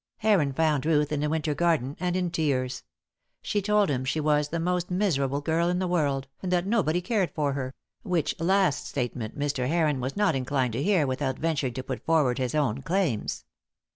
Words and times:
Heron 0.17 0.51
found 0.53 0.87
Ruth 0.87 1.11
in 1.11 1.19
the 1.19 1.29
winter 1.29 1.53
garden 1.53 1.95
and 1.99 2.15
in 2.15 2.31
tears. 2.31 2.81
She 3.43 3.61
told 3.61 3.89
him, 3.91 4.03
she 4.03 4.19
was 4.19 4.47
the 4.47 4.59
moat 4.59 4.89
miserable 4.89 5.41
girl 5.41 5.69
in 5.69 5.77
the 5.77 5.87
world, 5.87 6.27
and 6.41 6.51
that 6.51 6.65
nobody 6.65 7.01
cared 7.01 7.29
for 7.35 7.53
her; 7.53 7.75
which 8.01 8.33
last 8.39 8.87
statement 8.87 9.37
Mr. 9.37 9.67
Heron 9.67 9.99
was 9.99 10.17
not 10.17 10.33
inclined 10.35 10.73
to 10.73 10.81
hear 10.81 11.05
without 11.05 11.37
venturing 11.37 11.75
to 11.75 11.83
put 11.83 12.03
forward 12.03 12.39
his 12.39 12.55
own 12.55 12.81
claims. 12.81 13.45